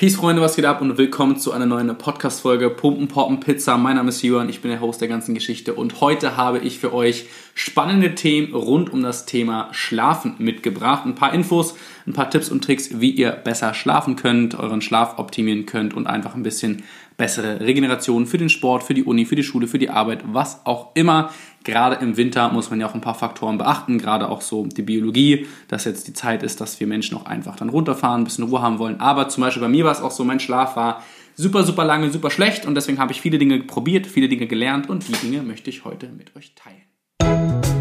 [0.00, 3.76] Peace, Freunde, was geht ab und willkommen zu einer neuen Podcast-Folge Pumpen, Poppen, Pizza.
[3.76, 6.78] Mein Name ist Johann, ich bin der Host der ganzen Geschichte und heute habe ich
[6.78, 11.04] für euch spannende Themen rund um das Thema Schlafen mitgebracht.
[11.04, 11.74] Ein paar Infos,
[12.06, 16.06] ein paar Tipps und Tricks, wie ihr besser schlafen könnt, euren Schlaf optimieren könnt und
[16.06, 16.82] einfach ein bisschen
[17.20, 20.64] bessere Regeneration für den Sport, für die Uni, für die Schule, für die Arbeit, was
[20.64, 21.30] auch immer.
[21.64, 24.80] Gerade im Winter muss man ja auch ein paar Faktoren beachten, gerade auch so die
[24.80, 28.44] Biologie, dass jetzt die Zeit ist, dass wir Menschen auch einfach dann runterfahren, ein bisschen
[28.44, 29.00] Ruhe haben wollen.
[29.00, 31.04] Aber zum Beispiel bei mir war es auch so, mein Schlaf war
[31.34, 34.88] super, super lange, super schlecht und deswegen habe ich viele Dinge probiert, viele Dinge gelernt
[34.88, 37.79] und die Dinge möchte ich heute mit euch teilen.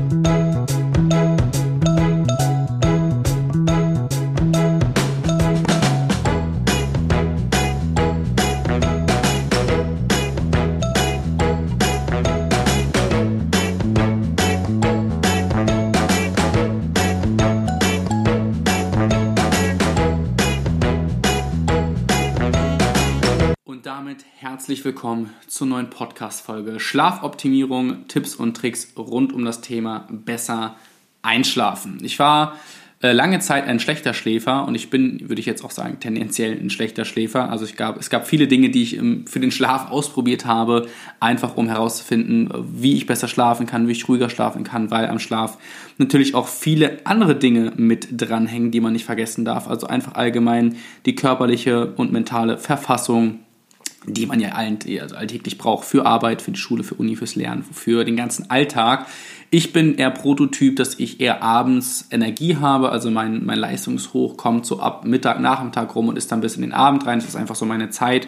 [24.79, 30.77] Herzlich willkommen zur neuen Podcast-Folge Schlafoptimierung, Tipps und Tricks rund um das Thema besser
[31.21, 31.97] einschlafen.
[32.01, 32.57] Ich war
[33.01, 36.57] äh, lange Zeit ein schlechter Schläfer und ich bin, würde ich jetzt auch sagen, tendenziell
[36.57, 37.49] ein schlechter Schläfer.
[37.49, 40.87] Also ich gab, es gab viele Dinge, die ich im, für den Schlaf ausprobiert habe,
[41.19, 45.19] einfach um herauszufinden, wie ich besser schlafen kann, wie ich ruhiger schlafen kann, weil am
[45.19, 45.57] Schlaf
[45.97, 49.67] natürlich auch viele andere Dinge mit dranhängen, die man nicht vergessen darf.
[49.67, 53.39] Also einfach allgemein die körperliche und mentale Verfassung
[54.05, 57.63] die man ja also alltäglich braucht für Arbeit, für die Schule, für Uni, fürs Lernen,
[57.63, 59.07] für den ganzen Alltag.
[59.51, 64.65] Ich bin eher Prototyp, dass ich eher abends Energie habe, also mein, mein Leistungshoch kommt
[64.65, 67.19] so ab Mittag, Nachmittag rum und ist dann bis in den Abend rein.
[67.19, 68.27] Das ist einfach so meine Zeit.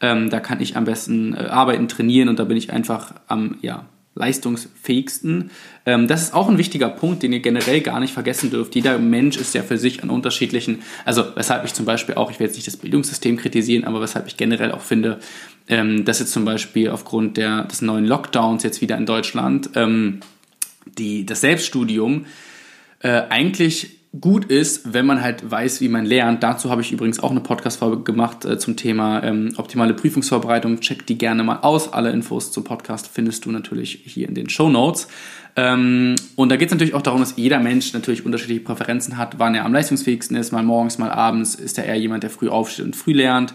[0.00, 3.58] Ähm, da kann ich am besten äh, arbeiten, trainieren und da bin ich einfach am,
[3.62, 3.84] ja,
[4.14, 5.50] leistungsfähigsten.
[5.86, 8.74] Ähm, das ist auch ein wichtiger Punkt, den ihr generell gar nicht vergessen dürft.
[8.74, 12.38] Jeder Mensch ist ja für sich an unterschiedlichen, also weshalb ich zum Beispiel auch, ich
[12.38, 15.18] will jetzt nicht das Bildungssystem kritisieren, aber weshalb ich generell auch finde,
[15.68, 20.20] ähm, dass jetzt zum Beispiel aufgrund der, des neuen Lockdowns jetzt wieder in Deutschland ähm,
[20.98, 22.26] die, das Selbststudium
[23.00, 26.42] äh, eigentlich gut ist, wenn man halt weiß, wie man lernt.
[26.42, 30.80] Dazu habe ich übrigens auch eine Podcast-Folge gemacht äh, zum Thema ähm, optimale Prüfungsvorbereitung.
[30.80, 31.92] Check die gerne mal aus.
[31.92, 35.08] Alle Infos zum Podcast findest du natürlich hier in den Show Notes.
[35.56, 39.38] Ähm, und da geht es natürlich auch darum, dass jeder Mensch natürlich unterschiedliche Präferenzen hat,
[39.38, 40.52] wann er am leistungsfähigsten ist.
[40.52, 41.54] Mal morgens, mal abends.
[41.54, 43.54] Ist er eher jemand, der früh aufsteht und früh lernt?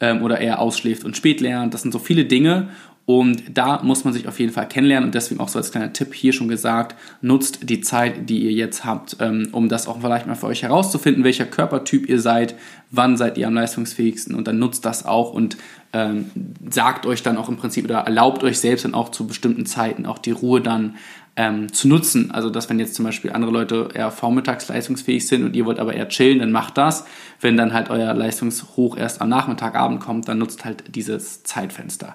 [0.00, 1.74] Ähm, oder eher ausschläft und spät lernt?
[1.74, 2.68] Das sind so viele Dinge.
[3.08, 5.94] Und da muss man sich auf jeden Fall kennenlernen und deswegen auch so als kleiner
[5.94, 10.02] Tipp hier schon gesagt, nutzt die Zeit, die ihr jetzt habt, ähm, um das auch
[10.02, 12.54] vielleicht mal für euch herauszufinden, welcher Körpertyp ihr seid,
[12.90, 15.56] wann seid ihr am leistungsfähigsten und dann nutzt das auch und
[15.94, 16.30] ähm,
[16.68, 20.04] sagt euch dann auch im Prinzip oder erlaubt euch selbst dann auch zu bestimmten Zeiten
[20.04, 20.96] auch die Ruhe dann
[21.34, 22.30] ähm, zu nutzen.
[22.30, 25.78] Also, dass wenn jetzt zum Beispiel andere Leute eher vormittags leistungsfähig sind und ihr wollt
[25.78, 27.06] aber eher chillen, dann macht das.
[27.40, 32.14] Wenn dann halt euer Leistungshoch erst am Nachmittagabend kommt, dann nutzt halt dieses Zeitfenster.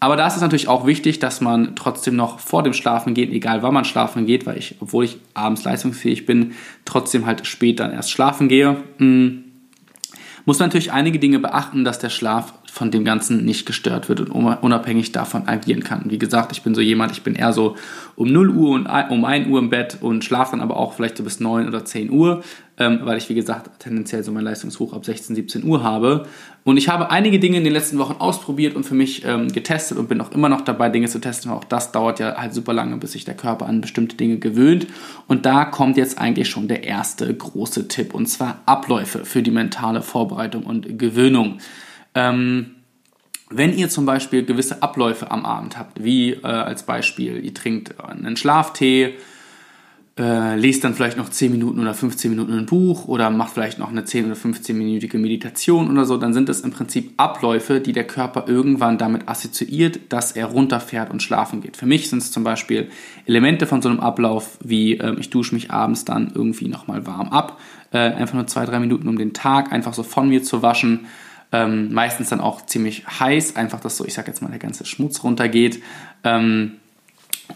[0.00, 3.30] Aber da ist es natürlich auch wichtig, dass man trotzdem noch vor dem Schlafen geht,
[3.30, 6.52] egal wann man schlafen geht, weil ich, obwohl ich abends leistungsfähig bin,
[6.84, 8.76] trotzdem halt spät dann erst schlafen gehe.
[8.98, 9.44] Hm.
[10.44, 14.20] Muss man natürlich einige Dinge beachten, dass der Schlaf von dem Ganzen nicht gestört wird
[14.20, 16.04] und unabhängig davon agieren kann.
[16.06, 17.76] Wie gesagt, ich bin so jemand, ich bin eher so
[18.14, 21.16] um 0 Uhr und um 1 Uhr im Bett und schlafe dann aber auch vielleicht
[21.16, 22.44] so bis 9 oder 10 Uhr,
[22.78, 26.26] ähm, weil ich, wie gesagt, tendenziell so mein Leistungshoch ab 16, 17 Uhr habe.
[26.64, 29.98] Und ich habe einige Dinge in den letzten Wochen ausprobiert und für mich ähm, getestet
[29.98, 32.54] und bin auch immer noch dabei, Dinge zu testen, weil auch das dauert ja halt
[32.54, 34.86] super lange, bis sich der Körper an bestimmte Dinge gewöhnt.
[35.26, 39.50] Und da kommt jetzt eigentlich schon der erste große Tipp und zwar Abläufe für die
[39.50, 41.58] mentale Vorbereitung und Gewöhnung.
[42.14, 42.74] Ähm,
[43.50, 47.98] wenn ihr zum Beispiel gewisse Abläufe am Abend habt, wie äh, als Beispiel, ihr trinkt
[47.98, 49.14] einen Schlaftee,
[50.18, 53.78] äh, lest dann vielleicht noch 10 Minuten oder 15 Minuten ein Buch oder macht vielleicht
[53.78, 57.92] noch eine 10 oder 15-minütige Meditation oder so, dann sind es im Prinzip Abläufe, die
[57.92, 61.76] der Körper irgendwann damit assoziiert, dass er runterfährt und schlafen geht.
[61.76, 62.88] Für mich sind es zum Beispiel
[63.26, 67.28] Elemente von so einem Ablauf, wie äh, ich dusche mich abends dann irgendwie nochmal warm
[67.28, 67.60] ab,
[67.92, 71.06] äh, einfach nur zwei, drei Minuten um den Tag einfach so von mir zu waschen
[71.52, 74.84] ähm, meistens dann auch ziemlich heiß, einfach, dass so, ich sag jetzt mal, der ganze
[74.84, 75.82] Schmutz runtergeht.
[76.24, 76.72] Ähm,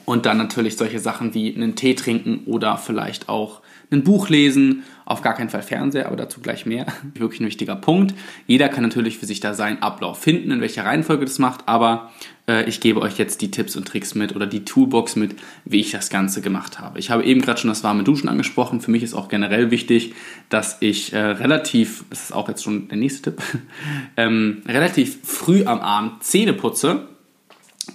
[0.04, 3.60] und dann natürlich solche Sachen wie einen Tee trinken oder vielleicht auch
[3.90, 4.82] ein Buch lesen.
[5.04, 6.86] Auf gar keinen Fall Fernseher, aber dazu gleich mehr.
[7.14, 8.14] Wirklich ein wichtiger Punkt.
[8.46, 12.10] Jeder kann natürlich für sich da seinen Ablauf finden, in welcher Reihenfolge das macht, aber
[12.48, 15.80] äh, ich gebe euch jetzt die Tipps und Tricks mit oder die Toolbox mit, wie
[15.80, 16.98] ich das Ganze gemacht habe.
[16.98, 18.80] Ich habe eben gerade schon das warme Duschen angesprochen.
[18.80, 20.14] Für mich ist auch generell wichtig,
[20.48, 23.42] dass ich äh, relativ, das ist auch jetzt schon der nächste Tipp,
[24.16, 27.08] ähm, relativ früh am Abend Zähne putze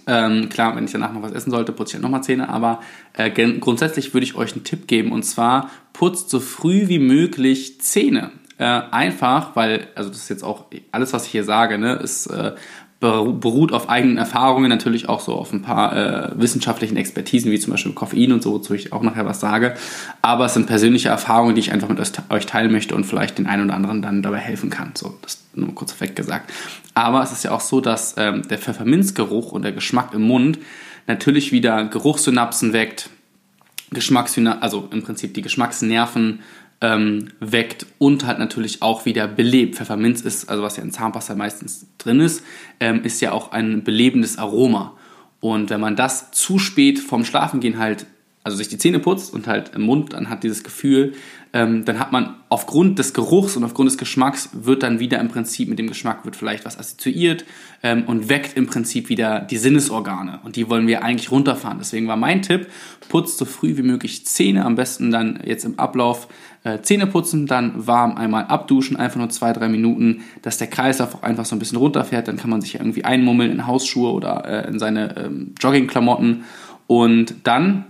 [0.06, 2.81] ähm, klar, wenn ich danach noch was essen sollte, putze ich halt nochmal Zähne, aber
[3.13, 3.30] äh,
[3.60, 8.31] grundsätzlich würde ich euch einen Tipp geben und zwar putzt so früh wie möglich Zähne.
[8.57, 12.28] Äh, einfach, weil, also das ist jetzt auch alles, was ich hier sage, ne, ist
[12.28, 12.56] äh,
[13.00, 17.72] beruht auf eigenen Erfahrungen, natürlich auch so auf ein paar äh, wissenschaftlichen Expertisen, wie zum
[17.72, 19.76] Beispiel Koffein und so, wozu ich auch nachher was sage.
[20.24, 22.00] Aber es sind persönliche Erfahrungen, die ich einfach mit
[22.30, 24.94] euch teilen möchte und vielleicht den einen oder anderen dann dabei helfen kann.
[24.96, 26.52] So, das nur kurz weg gesagt.
[26.96, 30.58] Aber es ist ja auch so, dass ähm, der Pfefferminzgeruch und der Geschmack im Mund
[31.06, 33.12] natürlich wieder Geruchssynapsen weckt,
[33.92, 36.40] Geschmackssynapsen, also im Prinzip die Geschmacksnerven
[36.82, 39.76] ähm, weckt und halt natürlich auch wieder belebt.
[39.76, 42.44] Pfefferminz ist, also was ja in Zahnpasta meistens drin ist,
[42.80, 44.96] ähm, ist ja auch ein belebendes Aroma.
[45.40, 48.06] Und wenn man das zu spät vom Schlafengehen halt,
[48.48, 51.14] also sich die Zähne putzt und halt im Mund dann hat dieses Gefühl,
[51.52, 55.28] ähm, dann hat man aufgrund des Geruchs und aufgrund des Geschmacks wird dann wieder im
[55.28, 57.44] Prinzip mit dem Geschmack wird vielleicht was assoziiert
[57.84, 60.40] ähm, und weckt im Prinzip wieder die Sinnesorgane.
[60.44, 61.78] Und die wollen wir eigentlich runterfahren.
[61.80, 62.68] Deswegen war mein Tipp,
[63.10, 66.30] putzt so früh wie möglich Zähne, am besten dann jetzt im Ablauf
[66.64, 71.16] äh, Zähne putzen, dann warm einmal abduschen, einfach nur zwei, drei Minuten, dass der Kreislauf
[71.16, 74.46] auch einfach so ein bisschen runterfährt, dann kann man sich irgendwie einmummeln in Hausschuhe oder
[74.46, 76.44] äh, in seine ähm, Joggingklamotten.
[76.88, 77.86] Und dann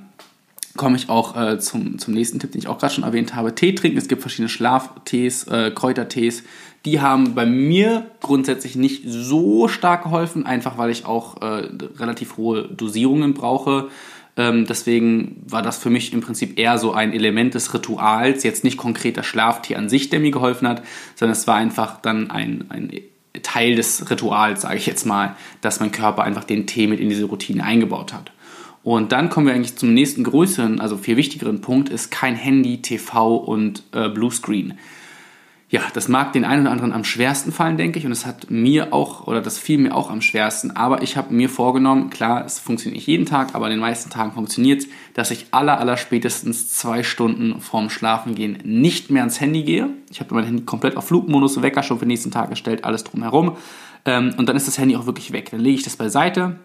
[0.78, 3.54] komme ich auch äh, zum, zum nächsten Tipp, den ich auch gerade schon erwähnt habe.
[3.56, 3.98] Tee trinken.
[3.98, 6.44] Es gibt verschiedene Schlaftees, äh, Kräutertees.
[6.86, 12.38] Die haben bei mir grundsätzlich nicht so stark geholfen, einfach weil ich auch äh, relativ
[12.38, 13.90] hohe Dosierungen brauche.
[14.38, 18.64] Ähm, deswegen war das für mich im Prinzip eher so ein Element des Rituals, jetzt
[18.64, 20.84] nicht konkret der Schlaftee an sich, der mir geholfen hat,
[21.16, 22.92] sondern es war einfach dann ein, ein
[23.42, 27.10] Teil des Rituals, sage ich jetzt mal, dass mein Körper einfach den Tee mit in
[27.10, 28.32] diese Routine eingebaut hat.
[28.88, 32.82] Und dann kommen wir eigentlich zum nächsten größeren, also viel wichtigeren Punkt, ist kein Handy,
[32.82, 34.76] TV und äh, Bluescreen.
[35.68, 38.50] Ja, das mag den einen oder anderen am schwersten fallen, denke ich, und es hat
[38.50, 42.46] mir auch, oder das fiel mir auch am schwersten, aber ich habe mir vorgenommen, klar,
[42.46, 45.82] es funktioniert nicht jeden Tag, aber an den meisten Tagen funktioniert es, dass ich aller,
[45.82, 49.90] aller spätestens zwei Stunden vorm Schlafengehen nicht mehr ans Handy gehe.
[50.10, 53.04] Ich habe mein Handy komplett auf Flugmodus, Wecker schon für den nächsten Tag gestellt, alles
[53.04, 53.58] drumherum.
[54.06, 55.52] Ähm, und dann ist das Handy auch wirklich weg.
[55.52, 56.56] Dann lege ich das beiseite,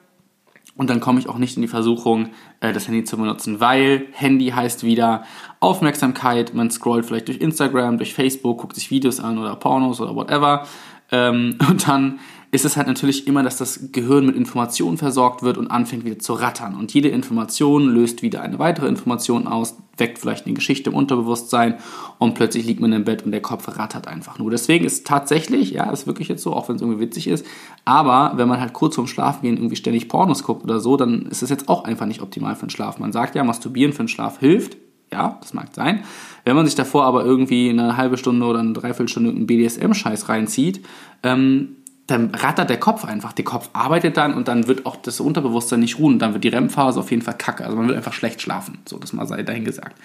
[0.76, 2.30] und dann komme ich auch nicht in die Versuchung,
[2.60, 5.24] äh, das Handy zu benutzen, weil Handy heißt wieder
[5.60, 6.54] Aufmerksamkeit.
[6.54, 10.66] Man scrollt vielleicht durch Instagram, durch Facebook, guckt sich Videos an oder Pornos oder whatever.
[11.10, 12.20] Ähm, und dann
[12.54, 16.18] ist es halt natürlich immer, dass das Gehirn mit Informationen versorgt wird und anfängt wieder
[16.18, 16.74] zu rattern.
[16.74, 21.78] Und jede Information löst wieder eine weitere Information aus, weckt vielleicht eine Geschichte im Unterbewusstsein
[22.18, 24.50] und plötzlich liegt man im Bett und der Kopf rattert einfach nur.
[24.50, 27.46] Deswegen ist tatsächlich, ja, ist wirklich jetzt so, auch wenn es irgendwie witzig ist,
[27.86, 31.42] aber wenn man halt kurz vorm Schlafengehen irgendwie ständig Pornos guckt oder so, dann ist
[31.42, 32.98] es jetzt auch einfach nicht optimal für den Schlaf.
[32.98, 34.76] Man sagt ja, Masturbieren für den Schlaf hilft,
[35.10, 36.04] ja, das mag sein.
[36.44, 40.84] Wenn man sich davor aber irgendwie eine halbe Stunde oder eine Dreiviertelstunde einen BDSM-Scheiß reinzieht,
[41.22, 41.76] ähm,
[42.12, 43.32] dann rattert der Kopf einfach.
[43.32, 46.18] Der Kopf arbeitet dann und dann wird auch das Unterbewusstsein nicht ruhen.
[46.18, 47.64] Dann wird die REM-Phase auf jeden Fall kacke.
[47.64, 48.78] Also man wird einfach schlecht schlafen.
[48.86, 49.96] So, das mal sei dahin gesagt.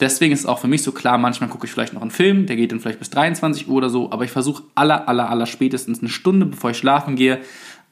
[0.00, 2.46] Deswegen ist es auch für mich so klar, manchmal gucke ich vielleicht noch einen Film,
[2.46, 5.46] der geht dann vielleicht bis 23 Uhr oder so, aber ich versuche aller, aller, aller
[5.46, 7.38] spätestens eine Stunde, bevor ich schlafen gehe,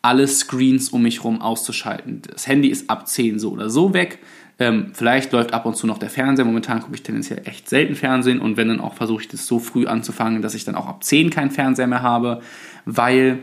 [0.00, 2.22] alle Screens um mich herum auszuschalten.
[2.32, 4.18] Das Handy ist ab 10 so oder so weg.
[4.60, 6.44] Ähm, vielleicht läuft ab und zu noch der Fernseher.
[6.44, 9.58] Momentan gucke ich tendenziell echt selten Fernsehen und wenn dann auch versuche ich das so
[9.58, 12.40] früh anzufangen, dass ich dann auch ab 10 keinen Fernseher mehr habe,
[12.84, 13.40] weil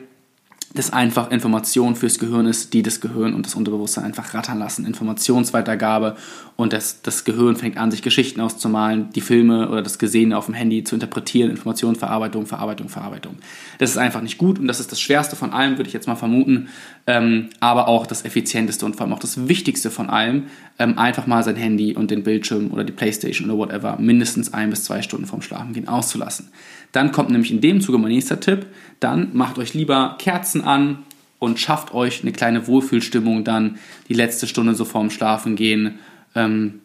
[0.75, 4.85] das einfach Information fürs Gehirn ist, die das Gehirn und das Unterbewusstsein einfach rattern lassen.
[4.85, 6.17] Informationsweitergabe
[6.57, 10.45] und das, das Gehirn fängt an, sich Geschichten auszumalen, die Filme oder das Gesehene auf
[10.45, 13.37] dem Handy zu interpretieren, Informationsverarbeitung, Verarbeitung, Verarbeitung.
[13.77, 16.07] Das ist einfach nicht gut und das ist das Schwerste von allem, würde ich jetzt
[16.07, 16.67] mal vermuten,
[17.07, 20.43] ähm, aber auch das Effizienteste und vor allem auch das Wichtigste von allem,
[20.77, 24.71] ähm, einfach mal sein Handy und den Bildschirm oder die Playstation oder whatever mindestens ein
[24.71, 26.49] bis zwei Stunden vorm Schlafengehen auszulassen.
[26.91, 28.65] Dann kommt nämlich in dem Zuge mein nächster Tipp,
[29.01, 30.99] dann macht euch lieber Kerzen an
[31.39, 33.77] und schafft euch eine kleine Wohlfühlstimmung dann
[34.09, 35.99] die letzte Stunde so vorm Schlafengehen
[36.35, 36.81] ähm,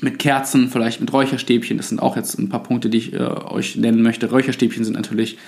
[0.00, 1.76] mit Kerzen, vielleicht mit Räucherstäbchen.
[1.76, 4.30] Das sind auch jetzt ein paar Punkte, die ich äh, euch nennen möchte.
[4.30, 5.38] Räucherstäbchen sind natürlich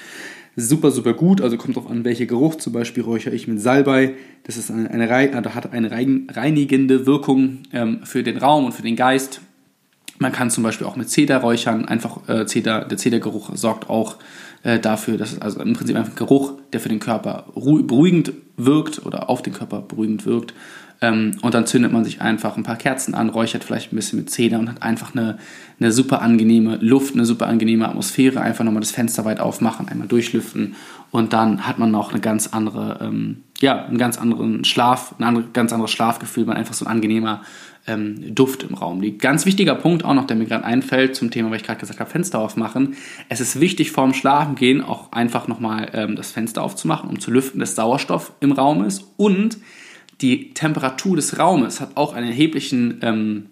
[0.56, 1.40] super, super gut.
[1.40, 2.56] Also kommt darauf an, welcher Geruch.
[2.56, 4.14] Zum Beispiel räuchere ich mit Salbei.
[4.44, 8.82] Das ist eine, eine, also hat eine reinigende Wirkung ähm, für den Raum und für
[8.82, 9.40] den Geist.
[10.18, 11.84] Man kann zum Beispiel auch mit Zeder räuchern.
[11.84, 14.16] Einfach äh, Zeder, der Zedergeruch sorgt auch
[14.62, 18.32] äh, dafür, dass es also im Prinzip einfach ein Geruch, der für den Körper beruhigend
[18.56, 20.54] wirkt oder auf den Körper beruhigend wirkt.
[21.02, 24.18] Ähm, und dann zündet man sich einfach ein paar Kerzen an, räuchert vielleicht ein bisschen
[24.18, 25.38] mit Zeder und hat einfach eine,
[25.78, 28.40] eine super angenehme Luft, eine super angenehme Atmosphäre.
[28.40, 30.74] Einfach nochmal das Fenster weit aufmachen, einmal durchlüften
[31.16, 35.24] und dann hat man noch eine ganz andere, ähm, ja, einen ganz anderen Schlaf, ein
[35.24, 37.40] andere, ganz anderes Schlafgefühl, man einfach so ein angenehmer
[37.86, 39.22] ähm, Duft im Raum liegt.
[39.22, 42.00] Ganz wichtiger Punkt auch noch, der mir gerade einfällt zum Thema, weil ich gerade gesagt
[42.00, 42.96] habe, Fenster aufmachen.
[43.30, 47.60] Es ist wichtig vorm Schlafengehen auch einfach nochmal ähm, das Fenster aufzumachen, um zu lüften,
[47.60, 49.56] dass Sauerstoff im Raum ist und
[50.20, 53.46] die Temperatur des Raumes hat auch einen erheblichen ähm,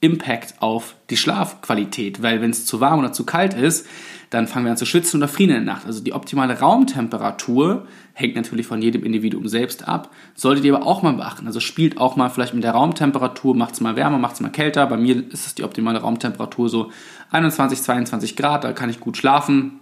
[0.00, 3.86] Impact auf die Schlafqualität, weil wenn es zu warm oder zu kalt ist,
[4.34, 5.86] dann fangen wir an zu schwitzen oder frieren in der Nacht.
[5.86, 11.02] Also die optimale Raumtemperatur hängt natürlich von jedem Individuum selbst ab, solltet ihr aber auch
[11.02, 11.46] mal beachten.
[11.46, 14.50] Also spielt auch mal vielleicht mit der Raumtemperatur, macht es mal wärmer, macht es mal
[14.50, 14.86] kälter.
[14.86, 16.90] Bei mir ist es die optimale Raumtemperatur so
[17.30, 19.80] 21, 22 Grad, da kann ich gut schlafen.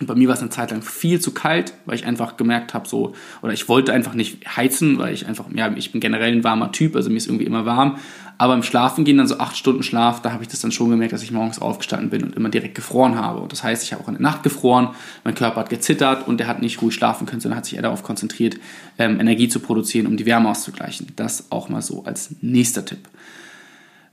[0.00, 2.74] Und bei mir war es eine Zeit lang viel zu kalt, weil ich einfach gemerkt
[2.74, 6.32] habe, so, oder ich wollte einfach nicht heizen, weil ich einfach, ja, ich bin generell
[6.32, 7.98] ein warmer Typ, also mir ist irgendwie immer warm.
[8.40, 10.90] Aber im Schlafen gehen dann so acht Stunden Schlaf, da habe ich das dann schon
[10.90, 13.40] gemerkt, dass ich morgens aufgestanden bin und immer direkt gefroren habe.
[13.40, 14.90] Und das heißt, ich habe auch in der Nacht gefroren,
[15.24, 17.82] mein Körper hat gezittert und der hat nicht ruhig schlafen können, sondern hat sich eher
[17.82, 18.56] darauf konzentriert,
[18.96, 21.08] ähm, Energie zu produzieren, um die Wärme auszugleichen.
[21.16, 23.08] Das auch mal so als nächster Tipp.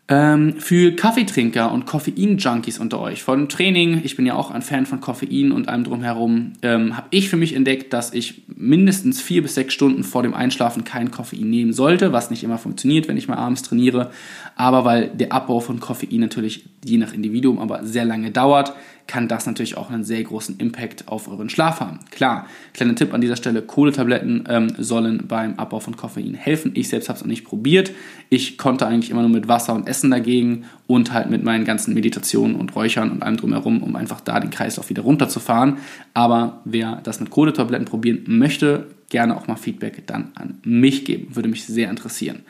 [0.07, 4.85] Ähm, für Kaffeetrinker und Koffein-Junkies unter euch von Training, ich bin ja auch ein Fan
[4.85, 9.41] von Koffein und allem drumherum, ähm, habe ich für mich entdeckt, dass ich mindestens vier
[9.41, 13.17] bis sechs Stunden vor dem Einschlafen kein Koffein nehmen sollte, was nicht immer funktioniert, wenn
[13.17, 14.11] ich mal abends trainiere,
[14.55, 18.73] aber weil der Abbau von Koffein natürlich je nach Individuum aber sehr lange dauert,
[19.07, 21.99] kann das natürlich auch einen sehr großen Impact auf euren Schlaf haben.
[22.09, 26.71] Klar, kleiner Tipp an dieser Stelle, Kohletabletten ähm, sollen beim Abbau von Koffein helfen.
[26.73, 27.91] Ich selbst habe es noch nicht probiert.
[28.29, 31.93] Ich konnte eigentlich immer nur mit Wasser und Essen dagegen und halt mit meinen ganzen
[31.93, 35.77] Meditationen und Räuchern und allem drumherum, um einfach da den Kreislauf wieder runterzufahren.
[36.13, 41.35] Aber wer das mit Kohletabletten probieren möchte, gerne auch mal Feedback dann an mich geben.
[41.35, 42.41] Würde mich sehr interessieren.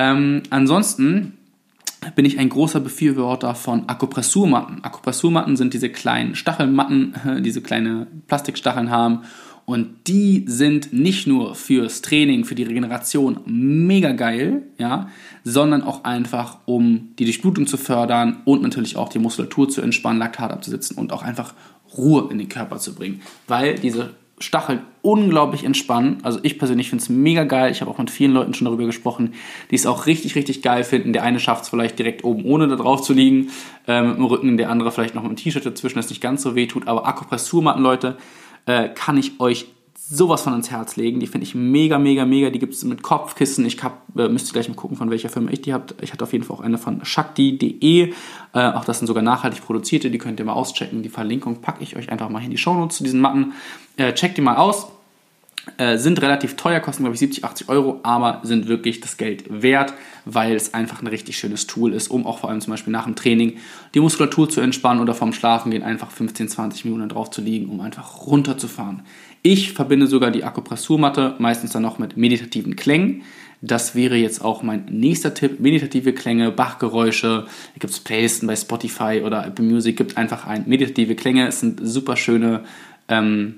[0.00, 1.34] Ähm, ansonsten
[2.16, 4.82] bin ich ein großer Befürworter von Akupressurmatten.
[4.82, 7.14] Akupressurmatten sind diese kleinen Stachelmatten,
[7.44, 9.24] diese kleine Plastikstacheln haben
[9.66, 15.10] und die sind nicht nur fürs Training, für die Regeneration mega geil, ja,
[15.44, 20.18] sondern auch einfach, um die Durchblutung zu fördern und natürlich auch die Muskulatur zu entspannen,
[20.18, 21.52] Laktat abzusetzen und auch einfach
[21.94, 23.20] Ruhe in den Körper zu bringen.
[23.46, 26.18] Weil diese Stacheln unglaublich entspannen.
[26.22, 27.70] Also ich persönlich finde es mega geil.
[27.70, 29.34] Ich habe auch mit vielen Leuten schon darüber gesprochen,
[29.70, 31.12] die es auch richtig, richtig geil finden.
[31.12, 33.50] Der eine schafft es vielleicht direkt oben, ohne da drauf zu liegen,
[33.86, 34.56] äh, mit dem Rücken.
[34.56, 36.88] Der andere vielleicht noch mit dem T-Shirt dazwischen, das nicht ganz so weh tut.
[36.88, 38.16] Aber Akupressurmatten, Leute,
[38.64, 39.66] äh, kann ich euch
[40.12, 41.20] sowas von ans Herz legen.
[41.20, 42.50] Die finde ich mega, mega, mega.
[42.50, 43.64] Die gibt es mit Kopfkissen.
[43.64, 45.94] Ich hab, äh, müsst gleich mal gucken, von welcher Firma ich die habe.
[46.00, 48.12] Ich hatte auf jeden Fall auch eine von Shakti.de.
[48.52, 50.10] Äh, auch das sind sogar nachhaltig produzierte.
[50.10, 51.02] Die könnt ihr mal auschecken.
[51.02, 53.52] Die Verlinkung packe ich euch einfach mal in die Shownotes zu diesen Matten.
[53.96, 54.88] Äh, checkt die mal aus.
[55.76, 59.44] Äh, sind relativ teuer, kosten glaube ich 70, 80 Euro, aber sind wirklich das Geld
[59.50, 59.92] wert,
[60.24, 63.04] weil es einfach ein richtig schönes Tool ist, um auch vor allem zum Beispiel nach
[63.04, 63.58] dem Training
[63.92, 67.68] die Muskulatur zu entspannen oder vorm Schlafen gehen einfach 15, 20 Minuten drauf zu liegen,
[67.68, 69.02] um einfach runterzufahren.
[69.42, 73.22] Ich verbinde sogar die Akupressurmatte meistens dann noch mit meditativen Klängen.
[73.62, 75.60] Das wäre jetzt auch mein nächster Tipp.
[75.60, 77.44] Meditative Klänge, Bachgeräusche.
[77.46, 79.98] Da gibt es Playlisten bei Spotify oder Apple Music.
[79.98, 80.64] Gibt einfach ein.
[80.66, 81.46] Meditative Klänge.
[81.46, 82.64] Es sind super schöne
[83.08, 83.56] ähm,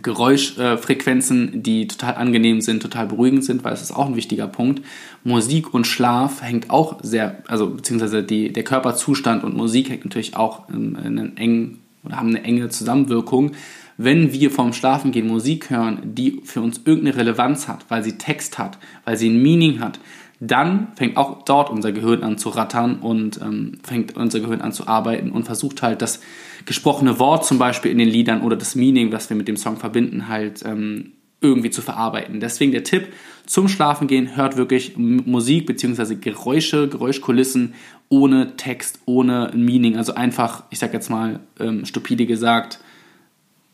[0.00, 4.82] Geräuschfrequenzen, die total angenehm sind, total beruhigend sind, weil es ist auch ein wichtiger Punkt.
[5.24, 10.36] Musik und Schlaf hängt auch sehr, also beziehungsweise die, der Körperzustand und Musik hängt natürlich
[10.36, 13.52] auch in, in einen engen oder haben eine enge Zusammenwirkung
[13.98, 18.58] wenn wir vorm Schlafengehen Musik hören, die für uns irgendeine Relevanz hat, weil sie Text
[18.58, 20.00] hat, weil sie ein Meaning hat,
[20.40, 24.72] dann fängt auch dort unser Gehirn an zu rattern und ähm, fängt unser Gehirn an
[24.72, 26.20] zu arbeiten und versucht halt das
[26.66, 29.76] gesprochene Wort zum Beispiel in den Liedern oder das Meaning, was wir mit dem Song
[29.76, 32.40] verbinden, halt ähm, irgendwie zu verarbeiten.
[32.40, 33.08] Deswegen der Tipp
[33.46, 36.14] zum Schlafengehen, hört wirklich Musik bzw.
[36.14, 37.74] Geräusche, Geräuschkulissen
[38.08, 39.96] ohne Text, ohne Meaning.
[39.96, 42.78] Also einfach, ich sag jetzt mal ähm, stupide gesagt,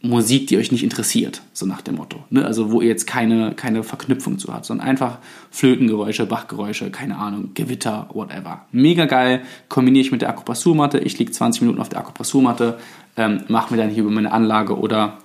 [0.01, 2.23] Musik, die euch nicht interessiert, so nach dem Motto.
[2.31, 2.45] Ne?
[2.45, 5.19] Also wo ihr jetzt keine, keine Verknüpfung zu habt, sondern einfach
[5.51, 8.67] Flötengeräusche, Bachgeräusche, keine Ahnung, Gewitter, whatever.
[8.71, 11.01] Mega geil, kombiniere ich mit der Akupressurmatte.
[11.01, 12.79] Ich liege 20 Minuten auf der Akupressurmatte,
[13.17, 15.19] ähm, mache mir dann hier über meine Anlage oder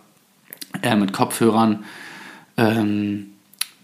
[0.81, 1.83] äh, mit Kopfhörern
[2.57, 3.27] ähm,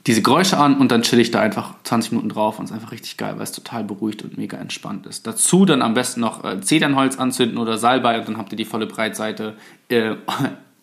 [0.07, 2.75] diese Geräusche an und dann chill ich da einfach 20 Minuten drauf und es ist
[2.75, 5.27] einfach richtig geil, weil es total beruhigt und mega entspannt ist.
[5.27, 8.65] Dazu dann am besten noch äh, Zedernholz anzünden oder Salbei und dann habt ihr die
[8.65, 9.55] volle Breitseite
[9.89, 10.15] äh,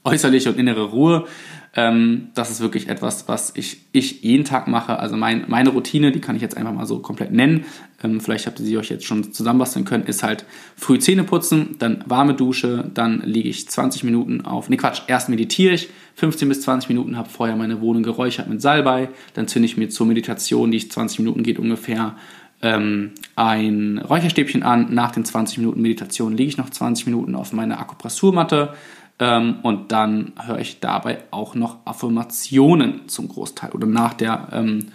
[0.06, 1.26] äußerliche und innere Ruhe.
[1.74, 4.98] Ähm, das ist wirklich etwas, was ich, ich jeden Tag mache.
[4.98, 7.66] Also mein, meine Routine, die kann ich jetzt einfach mal so komplett nennen.
[8.02, 10.46] Ähm, vielleicht habt ihr sie euch jetzt schon zusammenbasteln können, ist halt
[10.76, 15.28] früh Zähne putzen, dann warme Dusche, dann liege ich 20 Minuten auf, ne Quatsch, erst
[15.28, 19.66] meditiere ich, 15 bis 20 Minuten, habe vorher meine Wohnung geräuchert mit Salbei, dann zünde
[19.66, 22.16] ich mir zur Meditation, die 20 Minuten geht ungefähr,
[22.62, 24.94] ähm, ein Räucherstäbchen an.
[24.94, 28.74] Nach den 20 Minuten Meditation liege ich noch 20 Minuten auf meiner Akupressurmatte,
[29.18, 33.70] ähm, und dann höre ich dabei auch noch Affirmationen zum Großteil.
[33.70, 34.88] Oder nach der ähm,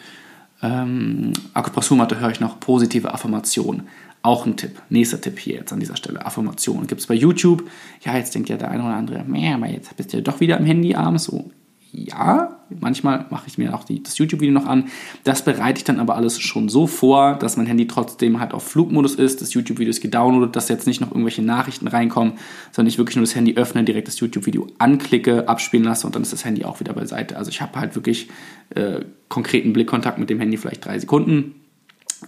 [0.61, 3.87] ähm, Akupressurmatte höre ich noch positive Affirmationen.
[4.23, 4.79] Auch ein Tipp.
[4.89, 6.23] Nächster Tipp hier jetzt an dieser Stelle.
[6.23, 7.67] Affirmationen gibt es bei YouTube.
[8.03, 10.39] Ja, jetzt denkt ja der eine oder andere, mehr, aber jetzt bist du ja doch
[10.39, 11.23] wieder am Handy abends.
[11.23, 11.49] So,
[11.91, 14.86] ja, Manchmal mache ich mir auch die, das YouTube-Video noch an.
[15.24, 18.63] Das bereite ich dann aber alles schon so vor, dass mein Handy trotzdem halt auf
[18.63, 19.41] Flugmodus ist.
[19.41, 22.33] Das YouTube-Video ist gedownloadet, dass jetzt nicht noch irgendwelche Nachrichten reinkommen,
[22.71, 26.21] sondern ich wirklich nur das Handy öffne, direkt das YouTube-Video anklicke, abspielen lasse und dann
[26.21, 27.36] ist das Handy auch wieder beiseite.
[27.38, 28.29] Also ich habe halt wirklich
[28.69, 31.55] äh, konkreten Blickkontakt mit dem Handy, vielleicht drei Sekunden.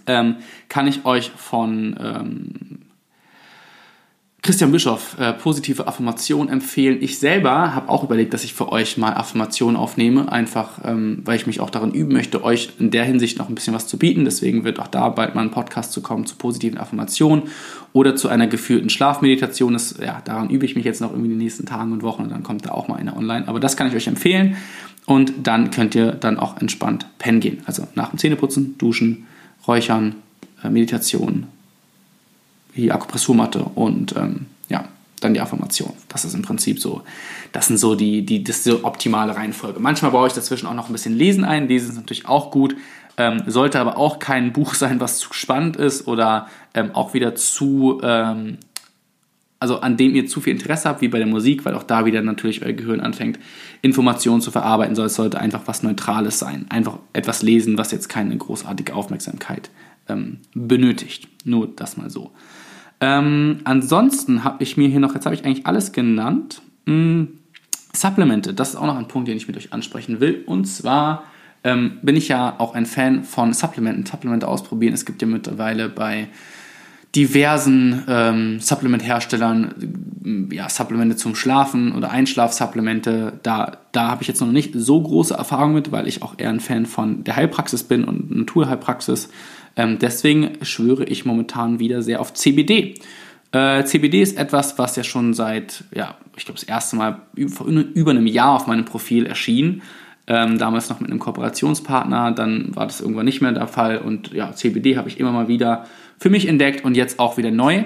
[0.06, 0.36] Ähm,
[0.68, 2.78] kann ich euch von ähm,
[4.44, 6.98] Christian Bischoff, äh, positive Affirmation empfehlen.
[7.00, 11.36] Ich selber habe auch überlegt, dass ich für euch mal Affirmationen aufnehme, einfach ähm, weil
[11.36, 13.96] ich mich auch darin üben möchte, euch in der Hinsicht noch ein bisschen was zu
[13.96, 14.26] bieten.
[14.26, 17.44] Deswegen wird auch da bald mal ein Podcast zu kommen zu positiven Affirmationen
[17.94, 19.72] oder zu einer geführten Schlafmeditation.
[19.72, 22.24] Das, ja, daran übe ich mich jetzt noch irgendwie in den nächsten Tagen und Wochen
[22.24, 23.48] und dann kommt da auch mal eine online.
[23.48, 24.58] Aber das kann ich euch empfehlen
[25.06, 27.62] und dann könnt ihr dann auch entspannt pennen gehen.
[27.64, 29.26] Also nach dem Zähneputzen, Duschen,
[29.66, 30.16] Räuchern,
[30.62, 31.46] äh, Meditation,
[32.76, 34.84] die Akupressurmatte und ähm, ja,
[35.20, 35.92] dann die Affirmation.
[36.08, 37.02] Das ist im Prinzip so,
[37.52, 39.80] das sind so die, die, das ist die optimale Reihenfolge.
[39.80, 41.68] Manchmal baue ich dazwischen auch noch ein bisschen Lesen ein.
[41.68, 42.76] Lesen ist natürlich auch gut,
[43.16, 47.34] ähm, sollte aber auch kein Buch sein, was zu spannend ist oder ähm, auch wieder
[47.34, 48.58] zu, ähm,
[49.60, 52.04] also an dem ihr zu viel Interesse habt, wie bei der Musik, weil auch da
[52.04, 53.38] wieder natürlich euer Gehirn anfängt,
[53.80, 55.06] Informationen zu verarbeiten soll.
[55.06, 56.66] Es sollte einfach was Neutrales sein.
[56.68, 59.70] Einfach etwas lesen, was jetzt keine großartige Aufmerksamkeit
[60.08, 61.28] ähm, benötigt.
[61.44, 62.32] Nur das mal so.
[63.04, 66.62] Ähm, ansonsten habe ich mir hier noch, jetzt habe ich eigentlich alles genannt.
[66.86, 67.38] Hm,
[67.94, 70.42] Supplemente, das ist auch noch ein Punkt, den ich mit euch ansprechen will.
[70.46, 71.24] Und zwar
[71.64, 74.94] ähm, bin ich ja auch ein Fan von Supplementen, Supplemente ausprobieren.
[74.94, 76.28] Es gibt ja mittlerweile bei
[77.14, 83.38] diversen ähm, Supplement-Herstellern ja, Supplemente zum Schlafen oder Einschlafsupplemente.
[83.42, 86.48] Da, da habe ich jetzt noch nicht so große Erfahrung mit, weil ich auch eher
[86.48, 89.28] ein Fan von der Heilpraxis bin und Naturheilpraxis.
[89.76, 92.94] Ähm, deswegen schwöre ich momentan wieder sehr auf CBD.
[93.52, 97.66] Äh, CBD ist etwas, was ja schon seit, ja, ich glaube, das erste Mal vor
[97.66, 99.82] über einem Jahr auf meinem Profil erschien.
[100.26, 104.32] Ähm, damals noch mit einem Kooperationspartner, dann war das irgendwann nicht mehr der Fall und
[104.32, 105.84] ja, CBD habe ich immer mal wieder
[106.18, 107.84] für mich entdeckt und jetzt auch wieder neu.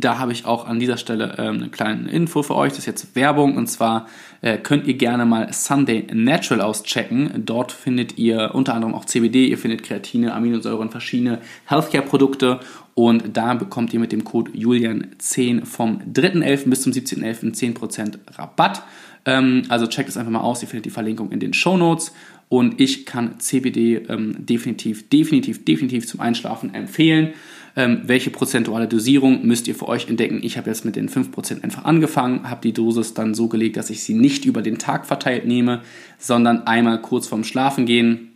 [0.00, 2.70] Da habe ich auch an dieser Stelle ähm, eine kleine Info für euch.
[2.70, 4.06] Das ist jetzt Werbung und zwar
[4.40, 7.42] äh, könnt ihr gerne mal Sunday Natural auschecken.
[7.44, 12.60] Dort findet ihr unter anderem auch CBD, ihr findet Kreatine, Aminosäuren, verschiedene Healthcare-Produkte
[12.94, 16.70] und da bekommt ihr mit dem Code Julian10 vom 3.11.
[16.70, 17.54] bis zum 17.11.
[17.54, 18.82] 10% Rabatt.
[19.26, 22.12] Ähm, also checkt es einfach mal aus, ihr findet die Verlinkung in den Show Notes
[22.48, 27.34] und ich kann CBD ähm, definitiv, definitiv, definitiv zum Einschlafen empfehlen.
[27.78, 30.40] Ähm, welche prozentuale Dosierung müsst ihr für euch entdecken?
[30.42, 33.90] Ich habe jetzt mit den 5% einfach angefangen, habe die Dosis dann so gelegt, dass
[33.90, 35.82] ich sie nicht über den Tag verteilt nehme,
[36.18, 38.30] sondern einmal kurz vorm Schlafengehen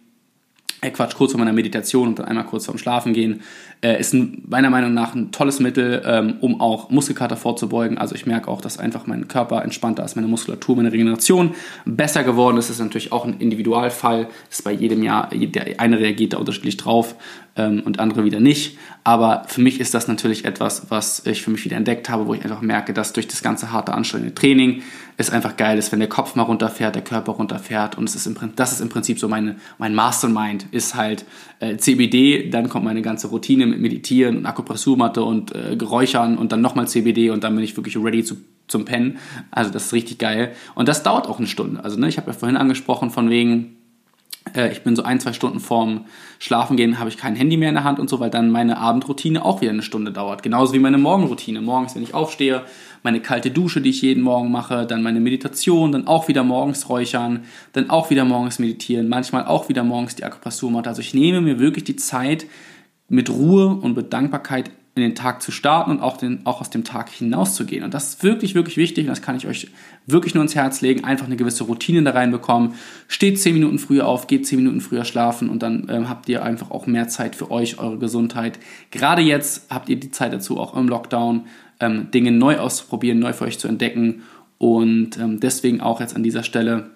[0.81, 3.42] äh, Quatsch, kurz vor meiner Meditation und dann einmal kurz vorm Schlafen gehen,
[3.83, 7.97] äh, ist ein, meiner Meinung nach ein tolles Mittel, ähm, um auch Muskelkater vorzubeugen.
[7.97, 11.55] Also ich merke auch, dass einfach mein Körper entspannter ist, meine Muskulatur, meine Regeneration
[11.87, 12.69] besser geworden ist.
[12.69, 14.29] Das ist natürlich auch ein Individualfall.
[14.49, 17.14] Das ist bei jedem Jahr, der eine reagiert da unterschiedlich drauf
[17.57, 18.79] ähm, und andere wieder nicht.
[19.03, 22.35] Aber für mich ist das natürlich etwas, was ich für mich wieder entdeckt habe, wo
[22.35, 24.83] ich einfach merke, dass durch das ganze harte, anstrengende Training
[25.16, 27.97] es einfach geil ist, wenn der Kopf mal runterfährt, der Körper runterfährt.
[27.97, 31.25] Und es ist im, das ist im Prinzip so meine, mein Mastermind, ist halt
[31.61, 36.52] äh, CBD, dann kommt meine ganze Routine mit Meditieren und Akupressurmatte und äh, Geräuchern und
[36.52, 38.37] dann nochmal CBD und dann bin ich wirklich ready zu,
[38.68, 39.18] zum Pennen.
[39.50, 40.52] Also das ist richtig geil.
[40.74, 41.83] Und das dauert auch eine Stunde.
[41.85, 43.76] Also ne, ich habe ja vorhin angesprochen von wegen,
[44.54, 46.06] äh, ich bin so ein, zwei Stunden vorm
[46.38, 49.44] Schlafengehen, habe ich kein Handy mehr in der Hand und so, weil dann meine Abendroutine
[49.44, 50.42] auch wieder eine Stunde dauert.
[50.42, 51.61] Genauso wie meine Morgenroutine.
[51.61, 52.62] Morgens, wenn ich aufstehe,
[53.02, 56.88] meine kalte Dusche, die ich jeden Morgen mache, dann meine Meditation, dann auch wieder morgens
[56.88, 60.88] räuchern, dann auch wieder morgens meditieren, manchmal auch wieder morgens die Akupressurmatte.
[60.88, 62.46] Also ich nehme mir wirklich die Zeit,
[63.11, 66.70] mit Ruhe und mit Dankbarkeit in den Tag zu starten und auch, den, auch aus
[66.70, 67.85] dem Tag hinauszugehen.
[67.85, 69.68] Und das ist wirklich, wirklich wichtig und das kann ich euch
[70.07, 71.05] wirklich nur ins Herz legen.
[71.05, 72.75] Einfach eine gewisse Routine da reinbekommen.
[73.09, 76.42] Steht zehn Minuten früher auf, geht zehn Minuten früher schlafen und dann ähm, habt ihr
[76.42, 78.59] einfach auch mehr Zeit für euch, eure Gesundheit.
[78.90, 81.46] Gerade jetzt habt ihr die Zeit dazu, auch im Lockdown,
[81.79, 84.23] ähm, Dinge neu auszuprobieren, neu für euch zu entdecken.
[84.59, 86.90] Und ähm, deswegen auch jetzt an dieser Stelle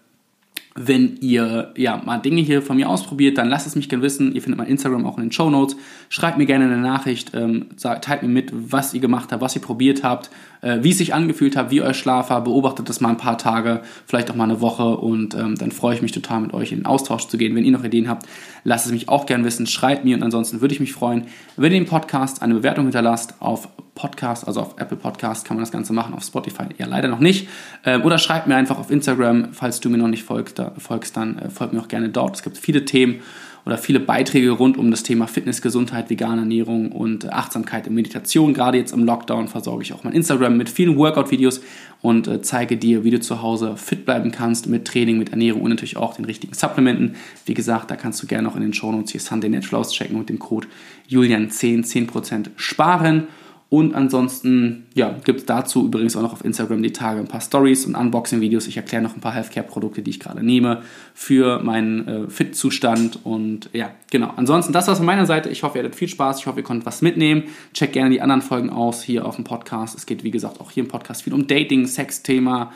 [0.76, 4.34] wenn ihr ja mal Dinge hier von mir ausprobiert, dann lasst es mich gerne wissen.
[4.34, 5.76] Ihr findet mein Instagram auch in den Show Notes.
[6.08, 9.62] Schreibt mir gerne eine Nachricht, ähm, teilt mir mit, was ihr gemacht habt, was ihr
[9.62, 10.30] probiert habt,
[10.62, 12.42] äh, wie es sich angefühlt hat, wie euer Schlaf war.
[12.42, 15.94] Beobachtet das mal ein paar Tage, vielleicht auch mal eine Woche und ähm, dann freue
[15.94, 17.54] ich mich total mit euch in den Austausch zu gehen.
[17.54, 18.26] Wenn ihr noch Ideen habt,
[18.64, 19.68] lasst es mich auch gerne wissen.
[19.68, 23.40] Schreibt mir und ansonsten würde ich mich freuen, wenn ihr dem Podcast eine Bewertung hinterlasst
[23.40, 27.09] auf Podcast, also auf Apple Podcast kann man das Ganze machen, auf Spotify ja leider
[27.09, 27.48] noch nicht.
[27.85, 31.16] Ähm, oder schreibt mir einfach auf Instagram, falls du mir noch nicht folgst, da, folgst
[31.16, 32.37] dann äh, folgt mir auch gerne dort.
[32.37, 33.20] Es gibt viele Themen
[33.66, 38.52] oder viele Beiträge rund um das Thema Fitness, Gesundheit, vegane Ernährung und Achtsamkeit und Meditation.
[38.52, 41.62] Gerade jetzt im Lockdown versorge ich auch mein Instagram mit vielen Workout-Videos
[42.02, 45.62] und äh, zeige dir, wie du zu Hause fit bleiben kannst mit Training, mit Ernährung
[45.62, 47.14] und natürlich auch den richtigen Supplementen.
[47.46, 50.28] Wie gesagt, da kannst du gerne auch in den Shownotes hier Sunday Natural auschecken und
[50.28, 50.66] dem Code
[51.09, 53.28] Julian10 10% sparen.
[53.74, 57.40] Und ansonsten ja, gibt es dazu übrigens auch noch auf Instagram die Tage ein paar
[57.40, 58.68] Stories und Unboxing-Videos.
[58.68, 60.82] Ich erkläre noch ein paar Healthcare-Produkte, die ich gerade nehme
[61.12, 63.18] für meinen äh, Fit-Zustand.
[63.24, 64.32] Und ja, genau.
[64.37, 65.48] Ansonsten, das war's von meiner Seite.
[65.48, 66.38] Ich hoffe, ihr hattet viel Spaß.
[66.38, 67.48] Ich hoffe, ihr konntet was mitnehmen.
[67.72, 69.98] Checkt gerne die anderen Folgen aus hier auf dem Podcast.
[69.98, 72.70] Es geht, wie gesagt, auch hier im Podcast viel um Dating, Sex-Thema,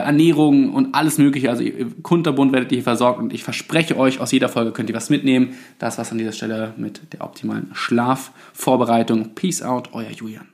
[0.00, 1.50] Ernährung und alles Mögliche.
[1.50, 1.64] Also
[2.02, 5.10] kunterbunt werdet ihr hier versorgt und ich verspreche euch, aus jeder Folge könnt ihr was
[5.10, 5.54] mitnehmen.
[5.78, 9.34] Das war's an dieser Stelle mit der optimalen Schlafvorbereitung.
[9.34, 10.51] Peace out, euer Julian.